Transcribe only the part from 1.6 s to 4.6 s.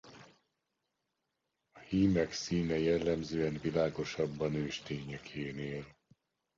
A hímek színe jellemzően világosabb a